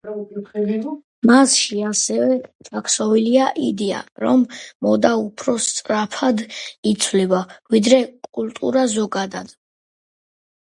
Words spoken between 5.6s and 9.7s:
სწრაფად იცვლება, ვიდრე კულტურა ზოგადად.